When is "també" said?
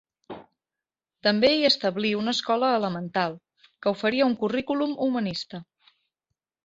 1.27-1.51